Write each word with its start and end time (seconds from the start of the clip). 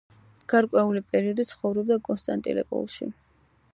გარკვეული 0.53 1.03
პერიოდი 1.11 1.45
ცხოვრობდა 1.51 1.99
კონსტანტინოპოლში. 2.09 3.11